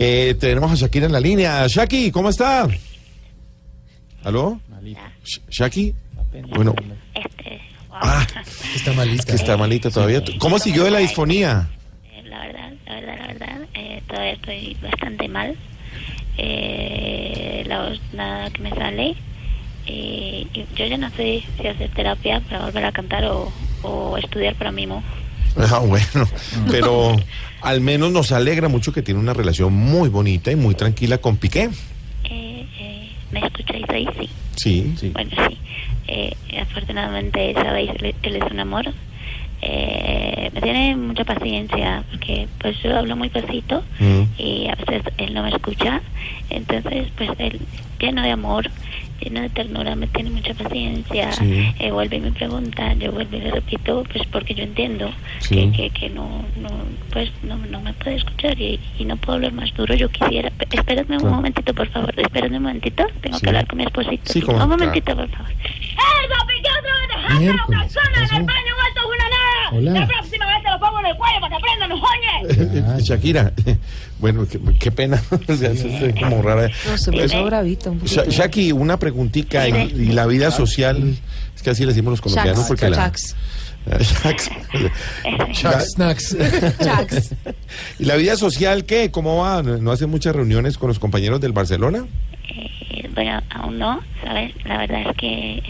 Eh, 0.00 0.36
tenemos 0.38 0.70
a 0.70 0.74
Shakira 0.76 1.06
en 1.06 1.12
la 1.12 1.18
línea. 1.20 1.66
Shaki, 1.66 2.10
¿cómo 2.12 2.28
está? 2.28 2.68
¿Aló? 4.22 4.60
Sh- 5.24 5.40
¿Shaki? 5.50 5.92
Bueno, 6.54 6.72
Este, 7.14 7.60
wow. 7.88 7.98
ah, 8.00 8.26
Está 8.76 8.92
malita. 8.92 9.24
que 9.24 9.32
está 9.32 9.56
malita 9.56 9.90
todavía. 9.90 10.22
¿Cómo 10.38 10.58
siguió 10.60 10.84
de 10.84 10.92
la 10.92 10.98
disfonía? 10.98 11.68
Eh, 12.12 12.22
La 12.28 12.46
verdad, 12.46 12.72
la 12.86 12.94
verdad, 12.94 13.16
la 13.18 13.26
verdad, 13.26 13.60
eh, 13.74 14.02
todavía 14.06 14.32
estoy 14.34 14.76
bastante 14.80 15.28
mal. 15.28 15.56
Eh, 16.36 17.64
la 17.66 17.88
voz 17.88 18.00
nada 18.12 18.50
que 18.50 18.62
me 18.62 18.70
sale. 18.70 19.16
Eh, 19.86 20.46
y 20.54 20.64
yo 20.76 20.86
ya 20.86 20.96
no 20.98 21.10
sé 21.10 21.42
si 21.60 21.66
hacer 21.66 21.90
terapia 21.94 22.40
para 22.40 22.66
volver 22.66 22.84
a 22.84 22.92
cantar 22.92 23.24
o, 23.24 23.50
o 23.82 24.16
estudiar 24.18 24.54
para 24.54 24.70
mimo. 24.70 25.02
Ah, 25.58 25.78
bueno, 25.86 26.28
pero 26.70 27.16
al 27.62 27.80
menos 27.80 28.12
nos 28.12 28.32
alegra 28.32 28.68
mucho 28.68 28.92
que 28.92 29.02
tiene 29.02 29.20
una 29.20 29.34
relación 29.34 29.72
muy 29.72 30.08
bonita 30.08 30.50
y 30.50 30.56
muy 30.56 30.74
tranquila 30.74 31.18
con 31.18 31.36
Piqué. 31.36 31.70
Eh, 32.24 32.66
eh, 32.78 33.10
¿Me 33.30 33.40
escucháis 33.40 33.84
ahí? 33.90 34.08
Sí. 34.56 34.94
Sí. 34.96 35.10
Bueno, 35.10 35.30
sí. 35.48 35.58
Eh, 36.06 36.34
afortunadamente, 36.60 37.54
sabéis, 37.54 37.90
él, 38.00 38.14
él 38.22 38.36
es 38.36 38.50
un 38.50 38.60
amor. 38.60 38.86
Eh, 39.60 40.37
tiene 40.72 40.96
mucha 40.96 41.24
paciencia 41.24 42.04
porque 42.10 42.46
pues 42.60 42.76
yo 42.82 42.94
hablo 42.96 43.16
muy 43.16 43.30
pasito 43.30 43.82
Mm. 43.98 44.22
y 44.36 44.68
a 44.68 44.74
veces 44.74 45.02
él 45.16 45.32
no 45.32 45.42
me 45.42 45.48
escucha. 45.48 46.02
Entonces, 46.50 47.08
pues 47.16 47.30
él, 47.38 47.58
lleno 47.98 48.20
de 48.22 48.30
amor, 48.32 48.70
lleno 49.20 49.40
de 49.40 49.48
ternura, 49.48 49.94
me 49.96 50.06
tiene 50.08 50.28
mucha 50.30 50.52
paciencia. 50.54 51.32
Sí. 51.32 51.72
Eh, 51.78 51.90
vuelve 51.90 52.16
y 52.16 52.20
me 52.20 52.32
pregunta, 52.32 52.92
yo 52.94 53.12
vuelvo 53.12 53.36
y 53.36 53.40
le 53.40 53.50
repito, 53.50 54.04
pues 54.12 54.26
porque 54.30 54.54
yo 54.54 54.62
entiendo 54.64 55.10
Sí. 55.38 55.54
que, 55.54 55.72
que, 55.72 55.90
que 55.90 56.10
no, 56.10 56.44
no, 56.60 56.68
pues 57.12 57.30
no, 57.42 57.56
no 57.56 57.80
me 57.80 57.94
puede 57.94 58.16
escuchar 58.16 58.60
y, 58.60 58.78
y 58.98 59.04
no 59.06 59.16
puedo 59.16 59.36
hablar 59.36 59.52
más 59.52 59.72
duro. 59.74 59.94
Yo 59.94 60.10
quisiera, 60.10 60.52
espérenme 60.70 61.14
un 61.16 61.20
Claro. 61.22 61.36
momentito, 61.36 61.72
por 61.72 61.88
favor, 61.88 62.12
espérenme 62.20 62.58
un 62.58 62.64
momentito. 62.64 63.06
Tengo 63.22 63.38
Sí. 63.38 63.42
que 63.44 63.48
hablar 63.48 63.66
con 63.66 63.78
mi 63.78 63.84
esposito. 63.84 64.52
Un 64.52 64.68
momentito, 64.68 65.16
por 65.16 65.28
favor. 65.30 65.50
¡Dejate 67.28 67.28
los 67.28 67.40
Miércoles, 67.40 67.78
calzones 67.94 68.30
¿qué 68.30 68.36
en 68.36 68.40
el 68.42 68.46
baño! 68.46 68.72
¡Esto 68.88 69.00
es 69.00 69.06
una 69.06 69.28
nada! 69.28 69.68
Hola. 69.72 70.00
Cuello 71.18 71.40
para 71.40 71.50
que 71.50 71.56
aprendan 71.56 71.92
oñes. 71.92 72.84
Ah, 72.88 72.98
Shakira, 73.00 73.52
bueno, 74.18 74.46
qué, 74.48 74.58
qué 74.78 74.90
pena. 74.90 75.22
O 75.48 75.56
sea, 75.56 75.70
eso 75.72 75.88
es 75.88 76.14
como 76.14 76.40
rara. 76.42 76.70
No, 76.86 76.96
se 76.98 77.12
puso 77.12 77.44
bravita 77.44 77.90
un 77.90 77.98
poquito. 77.98 78.24
Sha- 78.24 78.30
Shaki, 78.30 78.72
una 78.72 78.98
preguntita. 78.98 79.68
¿Y, 79.68 79.72
y 79.92 80.06
la 80.12 80.26
vida 80.26 80.50
social? 80.50 81.16
Es 81.54 81.62
que 81.62 81.70
así 81.70 81.82
le 81.82 81.88
decimos 81.88 82.12
los 82.12 82.20
colombianos 82.20 82.60
Chax, 82.60 82.68
porque 82.68 82.88
la... 82.90 82.96
chax. 82.96 83.36
Chax. 84.22 84.50
Chuck 85.52 85.80
Snacks. 85.80 86.36
¿Y 87.98 88.04
la 88.04 88.16
vida 88.16 88.36
social 88.36 88.84
qué? 88.84 89.10
¿Cómo 89.10 89.38
va? 89.38 89.62
¿No 89.62 89.92
hace 89.92 90.06
muchas 90.06 90.34
reuniones 90.36 90.78
con 90.78 90.88
los 90.88 90.98
compañeros 90.98 91.40
del 91.40 91.52
Barcelona? 91.52 92.06
Bueno, 93.18 93.42
aún 93.50 93.78
no, 93.80 94.00
¿sabes? 94.22 94.52
La 94.64 94.78
verdad 94.78 95.10
es 95.10 95.16
que 95.16 95.60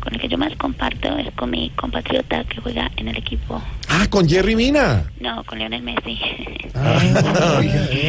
con 0.00 0.12
el 0.12 0.20
que 0.20 0.26
yo 0.26 0.36
más 0.36 0.52
comparto 0.56 1.16
es 1.18 1.30
con 1.36 1.50
mi 1.50 1.70
compatriota 1.76 2.42
que 2.42 2.60
juega 2.60 2.90
en 2.96 3.06
el 3.06 3.16
equipo. 3.16 3.62
Ah, 3.88 4.08
con 4.10 4.28
Jerry 4.28 4.56
Mina. 4.56 5.04
No, 5.20 5.44
con 5.44 5.56
Lionel 5.60 5.82
Messi. 5.82 6.18
Ah, 6.74 6.98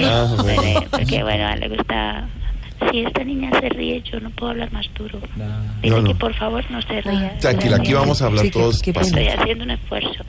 Ah, 0.04 0.36
bueno. 0.42 0.62
Pero, 0.64 0.82
porque, 0.90 1.22
bueno, 1.22 1.46
a 1.46 1.54
él 1.54 1.60
le 1.60 1.70
gusta... 1.70 2.28
Si 2.92 3.02
esta 3.02 3.24
niña 3.24 3.52
se 3.60 3.70
ríe, 3.70 4.02
yo 4.02 4.20
no 4.20 4.32
puedo 4.32 4.52
hablar 4.54 4.72
más 4.72 4.88
duro. 4.96 5.20
Dile 5.84 5.96
No, 5.96 6.02
no. 6.02 6.08
que 6.08 6.16
por 6.16 6.34
favor 6.34 6.64
no 6.72 6.82
se 6.82 7.00
ría. 7.02 7.38
Tranquila, 7.38 7.78
aquí 7.78 7.94
vamos 7.94 8.20
a 8.24 8.26
hablar 8.26 8.46
Sí, 8.46 8.52
todos. 8.52 8.78
pacientes. 8.82 9.08
Estoy 9.14 9.28
haciendo 9.28 9.64
un 9.64 9.72
esfuerzo. 9.72 10.24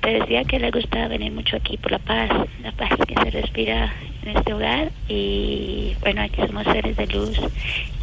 Te 0.00 0.20
decía 0.20 0.44
que 0.44 0.58
le 0.58 0.70
gusta 0.70 1.08
venir 1.08 1.32
mucho 1.32 1.56
aquí 1.56 1.76
por 1.76 1.90
la 1.92 1.98
paz, 1.98 2.30
la 2.62 2.72
paz 2.72 2.90
que 3.06 3.14
se 3.14 3.30
respira 3.30 3.92
en 4.22 4.36
este 4.36 4.54
hogar. 4.54 4.90
Y 5.08 5.94
bueno, 6.00 6.22
aquí 6.22 6.40
somos 6.46 6.64
seres 6.64 6.96
de 6.96 7.06
luz. 7.08 7.38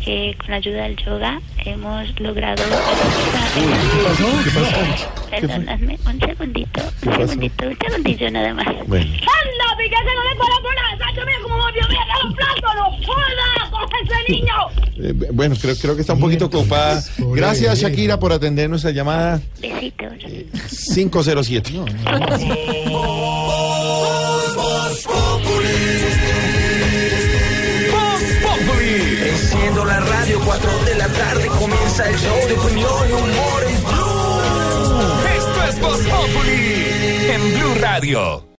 que 0.03 0.35
con 0.37 0.51
la 0.51 0.57
ayuda 0.57 0.83
del 0.83 0.95
yoga 0.97 1.39
hemos 1.65 2.19
logrado. 2.19 2.63
¿Qué 2.63 4.51
pasó? 4.51 5.29
Perdóname, 5.31 5.97
un 6.05 6.19
segundito, 6.19 6.81
un 6.81 7.09
pasó? 7.09 7.27
segundito, 7.27 7.67
un 7.67 7.77
segundillo 7.77 8.31
nada 8.31 8.53
más. 8.53 8.67
Bueno. 8.87 9.05
¡Anda, 9.05 9.77
pique, 9.77 9.89
que 9.95 10.15
no 10.15 10.23
le 10.29 10.35
puedo 10.35 10.61
poner! 10.61 10.97
¡Sancho, 10.99 11.21
mira 11.25 11.37
cómo 11.41 11.57
volvió! 11.57 11.81
¡Mira 11.89 12.05
los 12.23 12.33
platos! 12.35 12.75
¡No 12.75 12.83
joda! 13.07 13.69
¡Coge 13.71 13.95
ese 14.03 14.31
niño! 14.31 14.84
Eh, 14.97 15.13
bueno, 15.33 15.55
creo, 15.59 15.75
creo 15.75 15.95
que 15.95 16.01
está 16.01 16.13
un 16.13 16.19
poquito 16.19 16.45
ocupada. 16.45 17.03
Gracias. 17.17 17.79
Shakira, 17.79 18.19
por 18.19 18.31
atender 18.31 18.69
nuestra 18.69 18.91
llamada 18.91 19.41
Besitos. 19.61 20.13
507. 20.93 21.71
Enciendo 29.27 29.85
la 29.85 29.99
radio, 29.99 30.39
4 30.45 30.69
de 30.85 30.95
la 30.95 31.07
tarde 31.07 31.47
comienza 31.47 32.09
el 32.09 32.15
show 32.17 32.47
de 32.47 32.53
opinión 32.53 33.09
y 33.09 33.11
humor 33.13 33.63
en 33.67 33.83
Blue. 33.83 35.15
Esto 35.37 35.63
es 35.69 35.81
Voz 35.81 35.99
Populi 35.99 36.85
en 37.31 37.59
Blue 37.59 37.75
Radio. 37.81 38.45